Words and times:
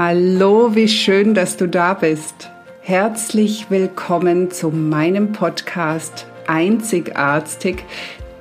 Hallo, 0.00 0.76
wie 0.76 0.86
schön, 0.86 1.34
dass 1.34 1.56
du 1.56 1.66
da 1.66 1.92
bist. 1.92 2.52
Herzlich 2.82 3.68
willkommen 3.68 4.48
zu 4.52 4.68
meinem 4.70 5.32
Podcast 5.32 6.28
Einzigartig, 6.46 7.82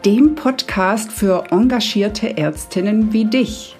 dem 0.05 0.35
Podcast 0.35 1.11
für 1.11 1.45
engagierte 1.49 2.37
Ärztinnen 2.37 3.11
wie 3.11 3.25
dich. 3.25 3.75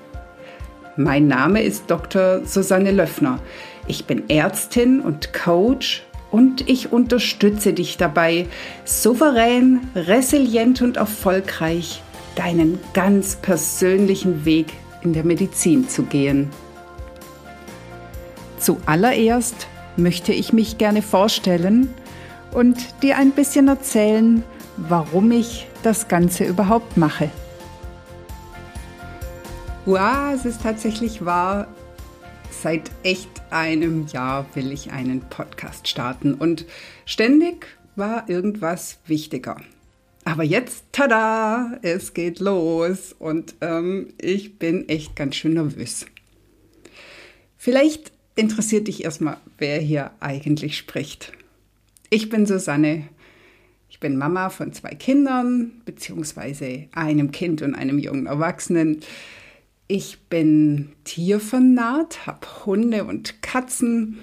Mein 0.96 1.28
Name 1.28 1.62
ist 1.62 1.84
Dr. 1.92 2.44
Susanne 2.48 2.90
Löffner. 2.90 3.38
Ich 3.86 4.06
bin 4.06 4.28
Ärztin 4.28 5.00
und 5.00 5.32
Coach 5.32 6.04
und 6.32 6.68
ich 6.68 6.92
unterstütze 6.92 7.74
dich 7.74 7.98
dabei, 7.98 8.48
souverän, 8.86 9.82
resilient 9.94 10.82
und 10.82 10.98
erfolgreich 10.98 12.02
deinen 12.34 12.80
ganz 12.96 13.36
persönlichen 13.36 14.46
Weg 14.46 14.66
in 15.04 15.14
der 15.14 15.24
Medizin 15.24 15.88
zu 15.88 16.02
gehen. 16.02 16.50
Zuallererst 18.58 19.68
möchte 19.98 20.34
ich 20.34 20.54
mich 20.54 20.78
gerne 20.78 21.02
vorstellen 21.02 21.94
und 22.52 22.78
dir 23.04 23.18
ein 23.18 23.32
bisschen 23.32 23.68
erzählen, 23.68 24.44
warum 24.78 25.32
ich 25.32 25.68
das 25.84 26.08
Ganze 26.08 26.46
überhaupt 26.46 26.98
mache. 26.98 27.30
Wow, 29.86 30.34
es 30.36 30.46
ist 30.46 30.62
tatsächlich 30.64 31.24
wahr. 31.24 31.68
Seit 32.50 32.92
echt 33.04 33.30
einem 33.52 34.08
Jahr 34.08 34.46
will 34.56 34.72
ich 34.72 34.92
einen 34.92 35.22
Podcast 35.22 35.88
starten 35.88 36.34
und 36.34 36.66
ständig 37.06 37.68
war 37.96 38.28
irgendwas 38.30 39.00
wichtiger. 39.06 39.58
Aber 40.26 40.44
jetzt, 40.44 40.86
tada, 40.92 41.78
es 41.84 42.14
geht 42.14 42.40
los 42.40 43.16
und 43.18 43.56
ähm, 43.62 44.14
ich 44.20 44.60
bin 44.60 44.90
echt 44.90 45.16
ganz 45.16 45.36
schön 45.36 45.54
nervös. 45.54 46.06
Vielleicht 47.56 48.12
interessiert 48.38 48.88
dich 48.88 49.04
erstmal, 49.04 49.38
wer 49.58 49.80
hier 49.80 50.12
eigentlich 50.20 50.78
spricht. 50.78 51.34
Ich 52.10 52.30
bin 52.30 52.46
Susanne. 52.46 53.10
Ich 53.90 54.00
bin 54.00 54.18
Mama 54.18 54.50
von 54.50 54.74
zwei 54.74 54.92
Kindern, 54.92 55.72
beziehungsweise 55.86 56.88
einem 56.94 57.32
Kind 57.32 57.62
und 57.62 57.74
einem 57.74 58.00
jungen 58.00 58.28
Erwachsenen. 58.28 59.02
Ich 59.88 60.20
bin 60.30 60.90
tiervernarrt, 61.04 62.28
habe 62.28 62.66
Hunde 62.66 63.06
und 63.06 63.42
Katzen. 63.42 64.20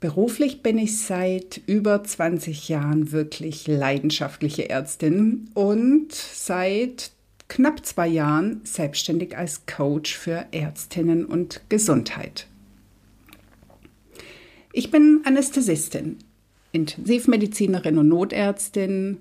Beruflich 0.00 0.62
bin 0.62 0.78
ich 0.78 0.98
seit 0.98 1.60
über 1.66 2.02
20 2.02 2.68
Jahren 2.68 3.10
wirklich 3.10 3.66
leidenschaftliche 3.66 4.70
Ärztin 4.70 5.50
und 5.54 6.12
seit 6.12 7.10
knapp 7.48 7.84
zwei 7.84 8.06
Jahren 8.06 8.60
selbstständig 8.64 9.36
als 9.36 9.66
Coach 9.66 10.16
für 10.16 10.46
Ärztinnen 10.52 11.24
und 11.24 11.62
Gesundheit. 11.68 12.46
Ich 14.72 14.90
bin 14.90 15.22
Anästhesistin, 15.24 16.18
Intensivmedizinerin 16.72 17.98
und 17.98 18.08
Notärztin. 18.08 19.18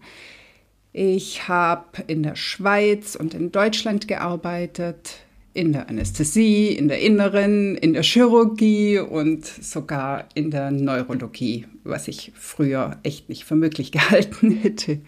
Ich 0.92 1.48
habe 1.48 2.04
in 2.08 2.24
der 2.24 2.36
Schweiz 2.36 3.16
und 3.16 3.34
in 3.34 3.52
Deutschland 3.52 4.08
gearbeitet, 4.08 5.20
in 5.54 5.72
der 5.72 5.90
Anästhesie, 5.90 6.68
in 6.68 6.88
der 6.88 7.00
Inneren, 7.00 7.76
in 7.76 7.94
der 7.94 8.04
Chirurgie 8.04 9.00
und 9.00 9.46
sogar 9.46 10.28
in 10.36 10.52
der 10.52 10.72
Neurologie, 10.72 11.66
was 11.84 12.08
ich 12.08 12.32
früher 12.36 12.98
echt 13.04 13.30
nicht 13.30 13.46
für 13.46 13.56
möglich 13.56 13.92
gehalten 13.94 14.52
hätte. 14.52 15.00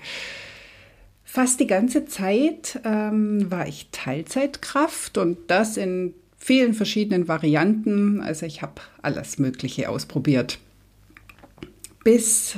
Fast 1.23 1.59
die 1.59 1.67
ganze 1.67 2.05
Zeit 2.05 2.79
ähm, 2.83 3.51
war 3.51 3.67
ich 3.67 3.89
Teilzeitkraft 3.91 5.19
und 5.19 5.37
das 5.47 5.77
in 5.77 6.15
vielen 6.39 6.73
verschiedenen 6.73 7.27
Varianten. 7.27 8.21
Also 8.21 8.45
ich 8.45 8.63
habe 8.63 8.81
alles 9.01 9.37
Mögliche 9.37 9.89
ausprobiert. 9.89 10.59
Bis 12.03 12.55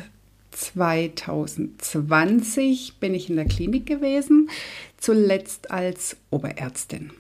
2020 0.51 2.99
bin 2.99 3.13
ich 3.13 3.29
in 3.29 3.35
der 3.35 3.45
Klinik 3.45 3.85
gewesen, 3.85 4.49
zuletzt 4.97 5.69
als 5.71 6.17
Oberärztin. 6.29 7.11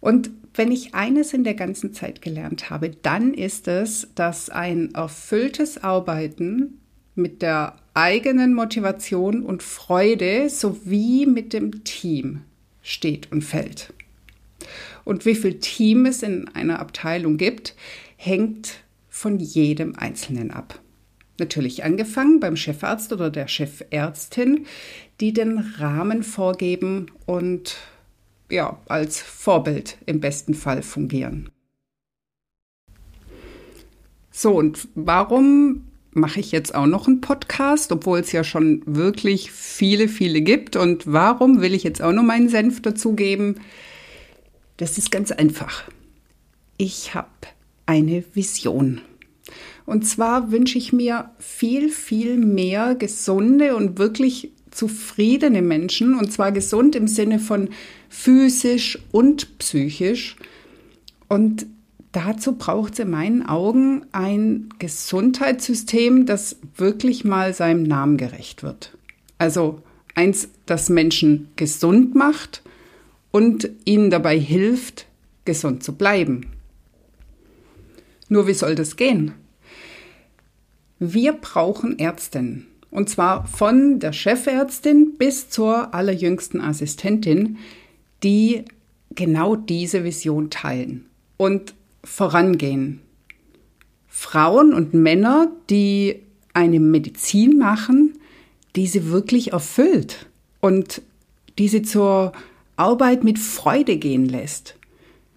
Und 0.00 0.30
wenn 0.54 0.70
ich 0.72 0.94
eines 0.94 1.34
in 1.34 1.44
der 1.44 1.54
ganzen 1.54 1.92
Zeit 1.92 2.22
gelernt 2.22 2.70
habe, 2.70 2.90
dann 2.90 3.34
ist 3.34 3.68
es, 3.68 4.08
dass 4.14 4.50
ein 4.50 4.94
erfülltes 4.94 5.82
Arbeiten 5.82 6.80
mit 7.14 7.42
der 7.42 7.76
eigenen 7.94 8.54
Motivation 8.54 9.42
und 9.42 9.62
Freude 9.62 10.48
sowie 10.48 11.26
mit 11.26 11.52
dem 11.52 11.84
Team 11.84 12.42
steht 12.82 13.30
und 13.32 13.42
fällt. 13.42 13.92
Und 15.04 15.24
wie 15.26 15.34
viel 15.34 15.58
Team 15.58 16.06
es 16.06 16.22
in 16.22 16.48
einer 16.48 16.80
Abteilung 16.80 17.36
gibt, 17.36 17.74
hängt 18.16 18.80
von 19.08 19.38
jedem 19.38 19.96
Einzelnen 19.96 20.50
ab. 20.50 20.80
Natürlich 21.38 21.84
angefangen 21.84 22.40
beim 22.40 22.56
Chefarzt 22.56 23.12
oder 23.12 23.30
der 23.30 23.48
Chefärztin, 23.48 24.66
die 25.20 25.32
den 25.32 25.58
Rahmen 25.58 26.22
vorgeben 26.22 27.06
und 27.26 27.76
ja, 28.50 28.78
als 28.88 29.20
Vorbild 29.20 29.98
im 30.06 30.20
besten 30.20 30.54
Fall 30.54 30.82
fungieren. 30.82 31.50
So, 34.30 34.52
und 34.52 34.88
warum 34.94 35.84
mache 36.12 36.40
ich 36.40 36.52
jetzt 36.52 36.74
auch 36.74 36.86
noch 36.86 37.06
einen 37.06 37.20
Podcast, 37.20 37.92
obwohl 37.92 38.20
es 38.20 38.32
ja 38.32 38.44
schon 38.44 38.82
wirklich 38.86 39.50
viele, 39.52 40.08
viele 40.08 40.40
gibt? 40.40 40.76
Und 40.76 41.12
warum 41.12 41.60
will 41.60 41.74
ich 41.74 41.84
jetzt 41.84 42.02
auch 42.02 42.12
noch 42.12 42.22
meinen 42.22 42.48
Senf 42.48 42.80
dazugeben? 42.82 43.60
Das 44.78 44.96
ist 44.96 45.10
ganz 45.10 45.30
einfach. 45.30 45.84
Ich 46.78 47.14
habe 47.14 47.28
eine 47.84 48.24
Vision. 48.32 49.00
Und 49.84 50.06
zwar 50.06 50.52
wünsche 50.52 50.78
ich 50.78 50.92
mir 50.92 51.30
viel, 51.38 51.90
viel 51.90 52.36
mehr 52.36 52.94
gesunde 52.94 53.74
und 53.76 53.98
wirklich 53.98 54.52
zufriedene 54.70 55.62
Menschen. 55.62 56.14
Und 56.14 56.32
zwar 56.32 56.52
gesund 56.52 56.94
im 56.94 57.08
Sinne 57.08 57.40
von 57.40 57.70
physisch 58.08 58.98
und 59.10 59.58
psychisch. 59.58 60.36
Und 61.26 61.66
dazu 62.12 62.52
braucht 62.52 62.94
es 62.94 62.98
in 63.00 63.10
meinen 63.10 63.46
Augen 63.46 64.06
ein 64.12 64.68
Gesundheitssystem, 64.78 66.24
das 66.24 66.56
wirklich 66.76 67.24
mal 67.24 67.52
seinem 67.52 67.82
Namen 67.82 68.16
gerecht 68.16 68.62
wird. 68.62 68.96
Also 69.38 69.82
eins, 70.14 70.48
das 70.66 70.88
Menschen 70.88 71.48
gesund 71.56 72.14
macht 72.14 72.62
und 73.30 73.70
ihnen 73.84 74.10
dabei 74.10 74.38
hilft, 74.38 75.06
gesund 75.44 75.82
zu 75.82 75.94
bleiben. 75.94 76.46
Nur 78.28 78.46
wie 78.46 78.54
soll 78.54 78.74
das 78.74 78.96
gehen? 78.96 79.32
Wir 80.98 81.32
brauchen 81.32 81.98
Ärztinnen. 81.98 82.66
Und 82.90 83.10
zwar 83.10 83.46
von 83.46 84.00
der 84.00 84.12
Chefärztin 84.12 85.16
bis 85.18 85.50
zur 85.50 85.94
allerjüngsten 85.94 86.60
Assistentin, 86.60 87.58
die 88.22 88.64
genau 89.10 89.56
diese 89.56 90.04
Vision 90.04 90.50
teilen 90.50 91.06
und 91.36 91.74
vorangehen. 92.02 93.00
Frauen 94.08 94.72
und 94.72 94.94
Männer, 94.94 95.52
die 95.70 96.22
eine 96.54 96.80
Medizin 96.80 97.58
machen, 97.58 98.18
die 98.74 98.86
sie 98.86 99.10
wirklich 99.10 99.52
erfüllt 99.52 100.26
und 100.60 101.02
die 101.58 101.68
sie 101.68 101.82
zur 101.82 102.32
Arbeit 102.78 103.24
mit 103.24 103.38
Freude 103.38 103.96
gehen 103.96 104.26
lässt. 104.26 104.76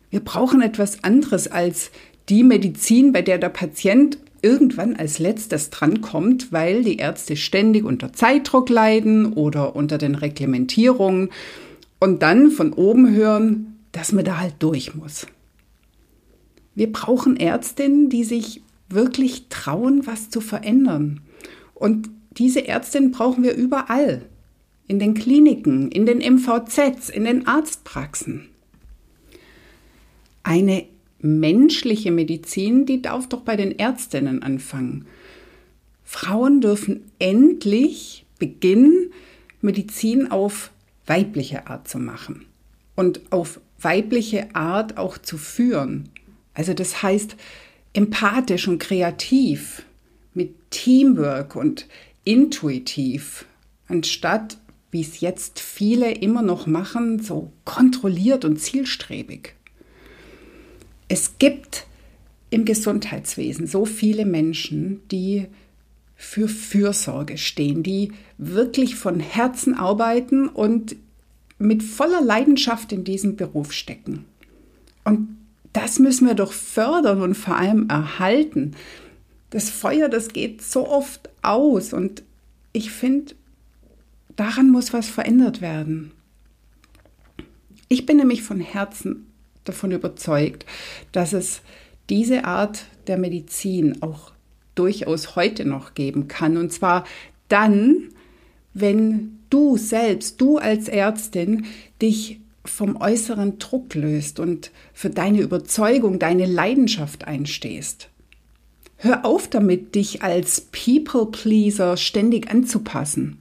Wir 0.09 0.19
brauchen 0.19 0.61
etwas 0.61 1.03
anderes 1.03 1.47
als 1.47 1.91
die 2.29 2.43
Medizin, 2.43 3.11
bei 3.11 3.21
der 3.21 3.37
der 3.37 3.49
Patient 3.49 4.17
irgendwann 4.41 4.95
als 4.95 5.19
letztes 5.19 5.69
drankommt, 5.69 6.51
weil 6.51 6.83
die 6.83 6.97
Ärzte 6.97 7.35
ständig 7.35 7.85
unter 7.85 8.13
Zeitdruck 8.13 8.69
leiden 8.69 9.33
oder 9.33 9.75
unter 9.75 9.97
den 9.97 10.15
Reglementierungen 10.15 11.29
und 11.99 12.21
dann 12.21 12.51
von 12.51 12.73
oben 12.73 13.13
hören, 13.13 13.79
dass 13.91 14.11
man 14.11 14.25
da 14.25 14.39
halt 14.39 14.55
durch 14.59 14.95
muss. 14.95 15.27
Wir 16.73 16.91
brauchen 16.91 17.37
Ärztinnen, 17.37 18.09
die 18.09 18.23
sich 18.23 18.61
wirklich 18.89 19.47
trauen, 19.49 20.07
was 20.07 20.29
zu 20.29 20.41
verändern. 20.41 21.21
Und 21.73 22.09
diese 22.37 22.67
Ärztinnen 22.67 23.11
brauchen 23.11 23.43
wir 23.43 23.55
überall 23.55 24.23
in 24.91 24.99
den 24.99 25.13
Kliniken, 25.13 25.89
in 25.89 26.05
den 26.05 26.17
MVZs, 26.17 27.07
in 27.07 27.23
den 27.23 27.47
Arztpraxen. 27.47 28.49
Eine 30.43 30.85
menschliche 31.21 32.11
Medizin, 32.11 32.85
die 32.85 33.01
darf 33.01 33.29
doch 33.29 33.39
bei 33.39 33.55
den 33.55 33.79
Ärztinnen 33.79 34.43
anfangen. 34.43 35.05
Frauen 36.03 36.59
dürfen 36.59 37.09
endlich 37.19 38.25
beginnen, 38.37 39.13
Medizin 39.61 40.29
auf 40.29 40.71
weibliche 41.05 41.67
Art 41.67 41.87
zu 41.87 41.97
machen 41.97 42.45
und 42.97 43.21
auf 43.29 43.61
weibliche 43.79 44.53
Art 44.53 44.97
auch 44.97 45.17
zu 45.17 45.37
führen. 45.37 46.09
Also 46.53 46.73
das 46.73 47.01
heißt 47.01 47.37
empathisch 47.93 48.67
und 48.67 48.79
kreativ, 48.79 49.85
mit 50.33 50.53
Teamwork 50.69 51.55
und 51.55 51.87
intuitiv, 52.25 53.45
anstatt 53.87 54.57
wie 54.91 55.01
es 55.01 55.21
jetzt 55.21 55.59
viele 55.59 56.11
immer 56.11 56.41
noch 56.41 56.67
machen, 56.67 57.19
so 57.21 57.51
kontrolliert 57.65 58.45
und 58.45 58.57
zielstrebig. 58.57 59.55
Es 61.07 61.37
gibt 61.39 61.87
im 62.49 62.65
Gesundheitswesen 62.65 63.67
so 63.67 63.85
viele 63.85 64.25
Menschen, 64.25 65.01
die 65.09 65.47
für 66.15 66.47
Fürsorge 66.47 67.37
stehen, 67.37 67.81
die 67.81 68.11
wirklich 68.37 68.95
von 68.95 69.19
Herzen 69.19 69.73
arbeiten 69.73 70.47
und 70.47 70.95
mit 71.57 71.81
voller 71.81 72.21
Leidenschaft 72.21 72.91
in 72.91 73.03
diesem 73.03 73.35
Beruf 73.37 73.71
stecken. 73.71 74.25
Und 75.03 75.37
das 75.73 75.99
müssen 75.99 76.27
wir 76.27 76.33
doch 76.33 76.51
fördern 76.51 77.21
und 77.21 77.35
vor 77.35 77.55
allem 77.55 77.89
erhalten. 77.89 78.75
Das 79.49 79.69
Feuer, 79.69 80.09
das 80.09 80.29
geht 80.29 80.61
so 80.61 80.87
oft 80.87 81.29
aus 81.41 81.93
und 81.93 82.23
ich 82.73 82.91
finde, 82.91 83.33
daran 84.35 84.69
muss 84.69 84.93
was 84.93 85.07
verändert 85.07 85.61
werden. 85.61 86.11
Ich 87.87 88.05
bin 88.05 88.17
nämlich 88.17 88.43
von 88.43 88.59
Herzen 88.59 89.27
davon 89.63 89.91
überzeugt, 89.91 90.65
dass 91.11 91.33
es 91.33 91.61
diese 92.09 92.45
Art 92.45 92.85
der 93.07 93.17
Medizin 93.17 94.01
auch 94.01 94.31
durchaus 94.75 95.35
heute 95.35 95.65
noch 95.65 95.93
geben 95.93 96.27
kann. 96.27 96.57
Und 96.57 96.71
zwar 96.71 97.03
dann, 97.47 98.09
wenn 98.73 99.39
du 99.49 99.77
selbst, 99.77 100.39
du 100.39 100.57
als 100.57 100.87
Ärztin, 100.87 101.65
dich 102.01 102.39
vom 102.63 102.95
äußeren 102.95 103.59
Druck 103.59 103.95
löst 103.95 104.39
und 104.39 104.71
für 104.93 105.09
deine 105.09 105.41
Überzeugung, 105.41 106.19
deine 106.19 106.45
Leidenschaft 106.45 107.25
einstehst. 107.25 108.09
Hör 108.97 109.25
auf 109.25 109.47
damit, 109.47 109.95
dich 109.95 110.21
als 110.21 110.61
People-Pleaser 110.71 111.97
ständig 111.97 112.51
anzupassen. 112.51 113.40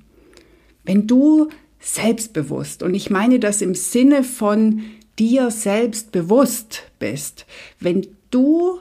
Wenn 0.85 1.07
du 1.07 1.49
selbstbewusst, 1.81 2.83
und 2.83 2.95
ich 2.95 3.11
meine 3.11 3.39
das 3.39 3.63
im 3.63 3.75
Sinne 3.75 4.23
von 4.23 4.83
dir 5.19 5.51
selbst 5.51 6.13
bewusst 6.13 6.83
bist, 6.99 7.47
wenn 7.79 8.07
du 8.31 8.81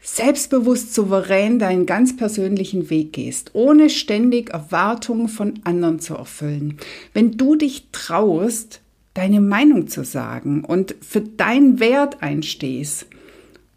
selbstbewusst 0.00 0.94
souverän 0.94 1.58
deinen 1.58 1.84
ganz 1.84 2.16
persönlichen 2.16 2.90
Weg 2.90 3.12
gehst, 3.12 3.50
ohne 3.54 3.90
ständig 3.90 4.50
Erwartungen 4.50 5.28
von 5.28 5.54
anderen 5.64 5.98
zu 5.98 6.14
erfüllen, 6.14 6.78
wenn 7.12 7.32
du 7.32 7.56
dich 7.56 7.88
traust, 7.90 8.80
deine 9.14 9.40
Meinung 9.40 9.88
zu 9.88 10.04
sagen 10.04 10.64
und 10.64 10.94
für 11.00 11.22
deinen 11.22 11.80
Wert 11.80 12.22
einstehst 12.22 13.06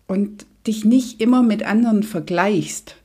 und 0.06 0.46
dich 0.68 0.86
nicht 0.86 1.22
immer 1.22 1.42
mit 1.42 1.64
anderen 1.64 2.04
vergleichst. 2.04 2.96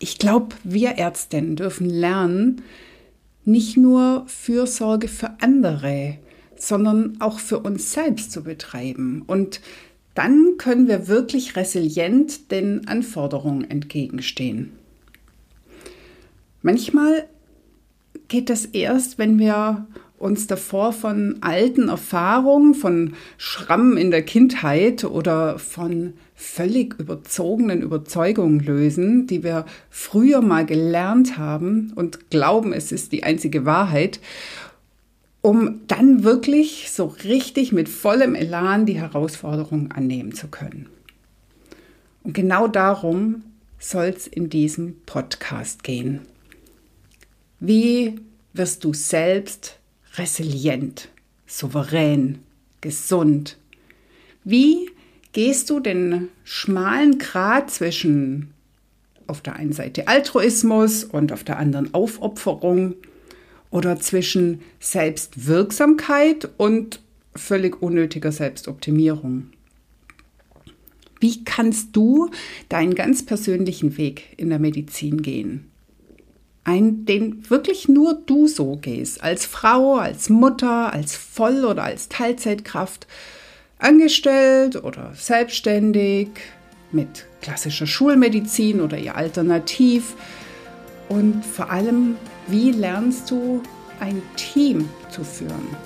Ich 0.00 0.18
glaube, 0.18 0.56
wir 0.64 0.92
Ärztinnen 0.92 1.56
dürfen 1.56 1.88
lernen, 1.88 2.62
nicht 3.44 3.76
nur 3.76 4.24
Fürsorge 4.26 5.08
für 5.08 5.36
andere, 5.40 6.16
sondern 6.56 7.20
auch 7.20 7.38
für 7.38 7.60
uns 7.60 7.92
selbst 7.92 8.32
zu 8.32 8.42
betreiben. 8.42 9.22
Und 9.26 9.60
dann 10.14 10.54
können 10.56 10.88
wir 10.88 11.06
wirklich 11.06 11.54
resilient 11.54 12.50
den 12.50 12.88
Anforderungen 12.88 13.70
entgegenstehen. 13.70 14.72
Manchmal 16.62 17.26
geht 18.28 18.48
das 18.48 18.64
erst, 18.64 19.18
wenn 19.18 19.38
wir 19.38 19.86
uns 20.20 20.46
davor 20.46 20.92
von 20.92 21.38
alten 21.40 21.88
Erfahrungen, 21.88 22.74
von 22.74 23.14
Schrammen 23.38 23.96
in 23.96 24.10
der 24.10 24.22
Kindheit 24.22 25.04
oder 25.04 25.58
von 25.58 26.12
völlig 26.36 26.94
überzogenen 27.00 27.80
Überzeugungen 27.80 28.60
lösen, 28.60 29.26
die 29.26 29.42
wir 29.42 29.64
früher 29.88 30.42
mal 30.42 30.66
gelernt 30.66 31.38
haben 31.38 31.92
und 31.96 32.28
glauben, 32.28 32.74
es 32.74 32.92
ist 32.92 33.12
die 33.12 33.24
einzige 33.24 33.64
Wahrheit, 33.64 34.20
um 35.40 35.80
dann 35.86 36.22
wirklich 36.22 36.90
so 36.90 37.06
richtig 37.24 37.72
mit 37.72 37.88
vollem 37.88 38.34
Elan 38.34 38.84
die 38.84 39.00
Herausforderungen 39.00 39.90
annehmen 39.90 40.34
zu 40.34 40.48
können. 40.48 40.86
Und 42.24 42.34
genau 42.34 42.68
darum 42.68 43.42
soll 43.78 44.12
es 44.14 44.26
in 44.26 44.50
diesem 44.50 44.96
Podcast 45.06 45.82
gehen. 45.82 46.20
Wie 47.58 48.20
wirst 48.52 48.84
du 48.84 48.92
selbst 48.92 49.79
resilient, 50.16 51.08
souverän, 51.46 52.38
gesund? 52.80 53.56
Wie 54.44 54.90
gehst 55.32 55.70
du 55.70 55.80
den 55.80 56.28
schmalen 56.44 57.18
Grat 57.18 57.70
zwischen 57.70 58.52
auf 59.26 59.40
der 59.40 59.56
einen 59.56 59.72
Seite 59.72 60.08
Altruismus 60.08 61.04
und 61.04 61.32
auf 61.32 61.44
der 61.44 61.58
anderen 61.58 61.94
Aufopferung 61.94 62.94
oder 63.70 64.00
zwischen 64.00 64.60
Selbstwirksamkeit 64.80 66.48
und 66.56 67.00
völlig 67.36 67.80
unnötiger 67.80 68.32
Selbstoptimierung? 68.32 69.50
Wie 71.20 71.44
kannst 71.44 71.94
du 71.94 72.30
deinen 72.68 72.94
ganz 72.94 73.24
persönlichen 73.24 73.98
Weg 73.98 74.34
in 74.38 74.48
der 74.48 74.58
Medizin 74.58 75.22
gehen? 75.22 75.69
Ein, 76.70 77.04
den 77.04 77.50
wirklich 77.50 77.88
nur 77.88 78.14
du 78.14 78.46
so 78.46 78.76
gehst, 78.76 79.22
als 79.22 79.44
Frau, 79.44 79.96
als 79.96 80.28
Mutter, 80.28 80.92
als 80.92 81.16
Voll- 81.16 81.64
oder 81.64 81.84
als 81.84 82.08
Teilzeitkraft, 82.08 83.06
angestellt 83.78 84.82
oder 84.82 85.12
selbstständig, 85.14 86.28
mit 86.92 87.26
klassischer 87.40 87.86
Schulmedizin 87.86 88.80
oder 88.80 88.98
ihr 88.98 89.16
Alternativ. 89.16 90.14
Und 91.08 91.44
vor 91.44 91.70
allem, 91.70 92.16
wie 92.46 92.72
lernst 92.72 93.30
du 93.30 93.62
ein 94.00 94.22
Team 94.36 94.88
zu 95.08 95.24
führen? 95.24 95.76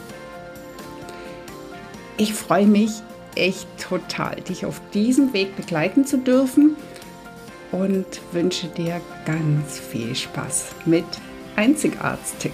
Ich 2.17 2.33
freue 2.33 2.67
mich 2.67 2.91
echt 3.35 3.69
total, 3.79 4.37
dich 4.37 4.65
auf 4.65 4.81
diesem 4.93 5.33
Weg 5.33 5.57
begleiten 5.57 6.07
zu 6.07 6.19
dürfen 6.19 6.77
und 7.75 8.07
wünsche 8.33 8.69
dir 8.69 9.01
ganz 9.27 9.81
viel 9.81 10.15
Spaß 10.15 10.77
mit 10.87 11.05
Einzigartstick. 11.57 12.53